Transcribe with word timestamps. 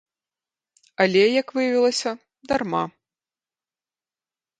Але, 1.03 1.19
як 1.39 1.47
выявілася, 1.57 2.11
дарма. 2.53 2.81